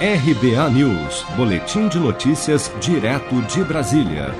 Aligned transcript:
RBA 0.00 0.70
News, 0.70 1.24
Boletim 1.36 1.88
de 1.88 1.98
Notícias, 1.98 2.70
direto 2.80 3.42
de 3.52 3.64
Brasília. 3.64 4.32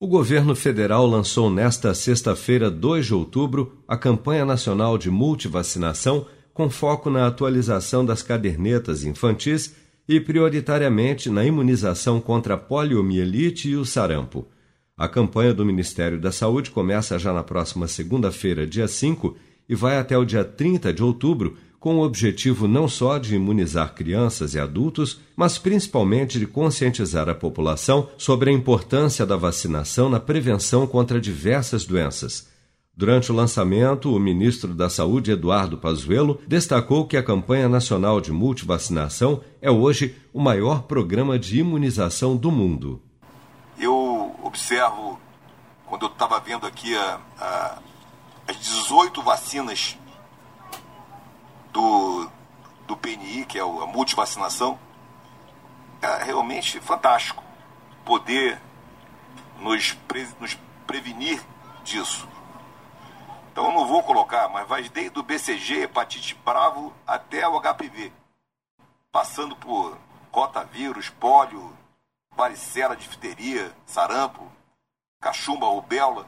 O 0.00 0.06
governo 0.06 0.56
federal 0.56 1.06
lançou 1.06 1.50
nesta 1.50 1.92
sexta-feira, 1.92 2.70
2 2.70 3.04
de 3.04 3.12
outubro, 3.12 3.76
a 3.86 3.94
campanha 3.94 4.46
nacional 4.46 4.96
de 4.96 5.10
multivacinação 5.10 6.24
com 6.54 6.70
foco 6.70 7.10
na 7.10 7.26
atualização 7.26 8.06
das 8.06 8.22
cadernetas 8.22 9.04
infantis 9.04 9.76
e 10.08 10.18
prioritariamente 10.18 11.28
na 11.28 11.44
imunização 11.44 12.18
contra 12.18 12.54
a 12.54 12.56
poliomielite 12.56 13.68
e 13.68 13.76
o 13.76 13.84
sarampo. 13.84 14.48
A 14.96 15.06
campanha 15.06 15.52
do 15.52 15.62
Ministério 15.62 16.18
da 16.18 16.32
Saúde 16.32 16.70
começa 16.70 17.18
já 17.18 17.34
na 17.34 17.44
próxima 17.44 17.86
segunda-feira, 17.86 18.66
dia 18.66 18.88
5, 18.88 19.36
e 19.68 19.74
vai 19.74 19.98
até 19.98 20.16
o 20.16 20.24
dia 20.24 20.42
30 20.42 20.90
de 20.90 21.04
outubro 21.04 21.58
com 21.80 21.96
o 21.96 22.04
objetivo 22.04 22.68
não 22.68 22.86
só 22.86 23.16
de 23.16 23.34
imunizar 23.34 23.94
crianças 23.94 24.54
e 24.54 24.60
adultos, 24.60 25.18
mas 25.34 25.56
principalmente 25.56 26.38
de 26.38 26.46
conscientizar 26.46 27.26
a 27.26 27.34
população 27.34 28.10
sobre 28.18 28.50
a 28.50 28.52
importância 28.52 29.24
da 29.24 29.34
vacinação 29.34 30.10
na 30.10 30.20
prevenção 30.20 30.86
contra 30.86 31.18
diversas 31.18 31.86
doenças. 31.86 32.50
Durante 32.94 33.32
o 33.32 33.34
lançamento, 33.34 34.14
o 34.14 34.20
ministro 34.20 34.74
da 34.74 34.90
Saúde, 34.90 35.30
Eduardo 35.30 35.78
Pazuello, 35.78 36.38
destacou 36.46 37.06
que 37.06 37.16
a 37.16 37.22
campanha 37.22 37.66
nacional 37.66 38.20
de 38.20 38.30
multivacinação 38.30 39.40
é 39.62 39.70
hoje 39.70 40.14
o 40.34 40.40
maior 40.40 40.82
programa 40.82 41.38
de 41.38 41.60
imunização 41.60 42.36
do 42.36 42.50
mundo. 42.50 43.00
Eu 43.78 44.36
observo, 44.42 45.18
quando 45.86 46.04
eu 46.04 46.10
estava 46.10 46.38
vendo 46.40 46.66
aqui 46.66 46.94
a, 46.94 47.20
a, 47.38 47.78
as 48.48 48.58
18 48.58 49.22
vacinas 49.22 49.96
PNI, 53.00 53.44
que 53.44 53.58
é 53.58 53.62
a 53.62 53.86
multivacinação, 53.86 54.78
é 56.00 56.24
realmente 56.24 56.80
fantástico 56.80 57.42
poder 58.04 58.60
nos, 59.58 59.92
pre, 59.92 60.28
nos 60.38 60.54
prevenir 60.86 61.42
disso. 61.84 62.28
Então 63.52 63.66
eu 63.66 63.72
não 63.72 63.86
vou 63.86 64.02
colocar, 64.02 64.48
mas 64.48 64.66
vai 64.66 64.88
desde 64.88 65.18
o 65.18 65.22
BCG, 65.22 65.82
hepatite 65.82 66.34
bravo, 66.44 66.92
até 67.06 67.46
o 67.46 67.60
HPV. 67.60 68.12
Passando 69.12 69.56
por 69.56 69.98
cotavírus, 70.30 71.10
pólio, 71.10 71.76
varicela, 72.34 72.96
difteria, 72.96 73.74
sarampo, 73.84 74.50
cachumba, 75.20 75.66
rubéola, 75.66 76.26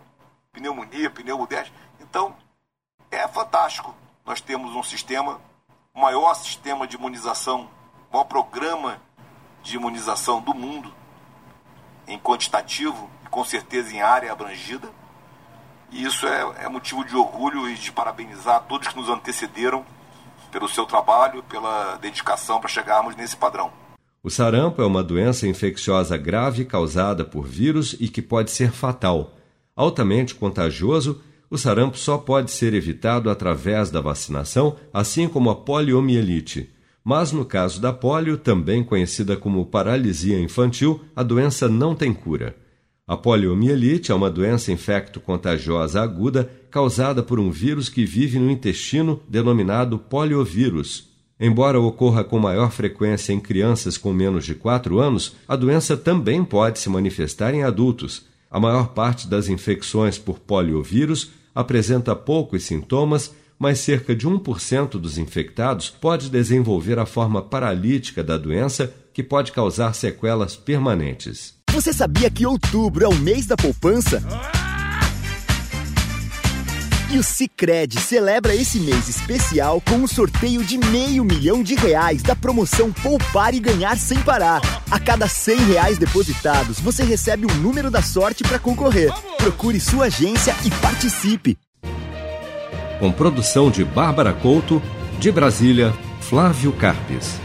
pneumonia, 0.52 1.10
pneumodeste. 1.10 1.72
Então, 2.00 2.36
é 3.10 3.26
fantástico 3.28 3.94
nós 4.24 4.40
temos 4.40 4.74
um 4.74 4.82
sistema, 4.82 5.40
o 5.94 6.00
maior 6.00 6.34
sistema 6.34 6.86
de 6.86 6.96
imunização, 6.96 7.68
o 8.10 8.12
maior 8.12 8.24
programa 8.24 8.98
de 9.62 9.76
imunização 9.76 10.40
do 10.40 10.54
mundo, 10.54 10.92
em 12.08 12.18
quantitativo, 12.18 13.10
com 13.30 13.44
certeza 13.44 13.94
em 13.94 14.00
área 14.00 14.32
abrangida. 14.32 14.88
E 15.90 16.04
isso 16.04 16.26
é, 16.26 16.64
é 16.64 16.68
motivo 16.68 17.04
de 17.04 17.14
orgulho 17.14 17.68
e 17.68 17.74
de 17.74 17.92
parabenizar 17.92 18.64
todos 18.68 18.88
que 18.88 18.96
nos 18.96 19.10
antecederam 19.10 19.84
pelo 20.50 20.68
seu 20.68 20.86
trabalho, 20.86 21.42
pela 21.42 21.96
dedicação 21.96 22.58
para 22.58 22.68
chegarmos 22.68 23.14
nesse 23.14 23.36
padrão. 23.36 23.70
O 24.22 24.30
sarampo 24.30 24.80
é 24.80 24.86
uma 24.86 25.02
doença 25.02 25.46
infecciosa 25.46 26.16
grave 26.16 26.64
causada 26.64 27.24
por 27.24 27.46
vírus 27.46 27.94
e 28.00 28.08
que 28.08 28.22
pode 28.22 28.50
ser 28.50 28.70
fatal, 28.70 29.34
altamente 29.76 30.34
contagioso 30.34 31.22
o 31.52 31.58
sarampo 31.58 31.98
só 31.98 32.16
pode 32.16 32.50
ser 32.50 32.72
evitado 32.72 33.28
através 33.28 33.90
da 33.90 34.00
vacinação, 34.00 34.74
assim 34.90 35.28
como 35.28 35.50
a 35.50 35.54
poliomielite. 35.54 36.70
Mas 37.04 37.30
no 37.30 37.44
caso 37.44 37.78
da 37.78 37.92
polio, 37.92 38.38
também 38.38 38.82
conhecida 38.82 39.36
como 39.36 39.66
paralisia 39.66 40.40
infantil, 40.40 41.02
a 41.14 41.22
doença 41.22 41.68
não 41.68 41.94
tem 41.94 42.10
cura. 42.14 42.56
A 43.06 43.18
poliomielite 43.18 44.10
é 44.10 44.14
uma 44.14 44.30
doença 44.30 44.72
infecto-contagiosa 44.72 46.00
aguda 46.00 46.50
causada 46.70 47.22
por 47.22 47.38
um 47.38 47.50
vírus 47.50 47.90
que 47.90 48.06
vive 48.06 48.38
no 48.38 48.50
intestino, 48.50 49.20
denominado 49.28 49.98
poliovírus. 49.98 51.10
Embora 51.38 51.78
ocorra 51.78 52.24
com 52.24 52.38
maior 52.38 52.70
frequência 52.70 53.34
em 53.34 53.40
crianças 53.40 53.98
com 53.98 54.10
menos 54.10 54.46
de 54.46 54.54
4 54.54 54.98
anos, 54.98 55.36
a 55.46 55.54
doença 55.54 55.98
também 55.98 56.42
pode 56.42 56.78
se 56.78 56.88
manifestar 56.88 57.52
em 57.52 57.62
adultos. 57.62 58.24
A 58.50 58.58
maior 58.58 58.88
parte 58.94 59.28
das 59.28 59.48
infecções 59.48 60.16
por 60.16 60.38
poliovírus 60.38 61.41
apresenta 61.54 62.14
poucos 62.14 62.64
sintomas, 62.64 63.32
mas 63.58 63.78
cerca 63.78 64.14
de 64.14 64.26
1% 64.26 64.98
dos 64.98 65.18
infectados 65.18 65.88
pode 65.88 66.28
desenvolver 66.28 66.98
a 66.98 67.06
forma 67.06 67.40
paralítica 67.40 68.22
da 68.22 68.36
doença, 68.36 68.92
que 69.12 69.22
pode 69.22 69.52
causar 69.52 69.94
sequelas 69.94 70.56
permanentes. 70.56 71.54
Você 71.70 71.92
sabia 71.92 72.30
que 72.30 72.46
outubro 72.46 73.04
é 73.04 73.08
o 73.08 73.14
mês 73.14 73.46
da 73.46 73.56
poupança? 73.56 74.22
E 77.12 77.18
o 77.18 77.22
Cicred 77.22 78.00
celebra 78.00 78.54
esse 78.54 78.80
mês 78.80 79.06
especial 79.06 79.82
com 79.82 79.96
um 79.96 80.06
sorteio 80.06 80.64
de 80.64 80.78
meio 80.78 81.22
milhão 81.22 81.62
de 81.62 81.74
reais 81.74 82.22
da 82.22 82.34
promoção 82.34 82.90
Poupar 82.90 83.54
e 83.54 83.60
Ganhar 83.60 83.98
Sem 83.98 84.18
Parar. 84.22 84.62
A 84.90 84.98
cada 84.98 85.28
cem 85.28 85.58
reais 85.58 85.98
depositados, 85.98 86.80
você 86.80 87.04
recebe 87.04 87.44
um 87.44 87.54
número 87.56 87.90
da 87.90 88.00
sorte 88.00 88.42
para 88.42 88.58
concorrer. 88.58 89.12
Procure 89.42 89.80
sua 89.80 90.04
agência 90.04 90.54
e 90.64 90.70
participe. 90.70 91.58
Com 93.00 93.10
produção 93.10 93.72
de 93.72 93.84
Bárbara 93.84 94.32
Couto, 94.32 94.80
de 95.18 95.32
Brasília, 95.32 95.92
Flávio 96.20 96.72
Carpes. 96.72 97.40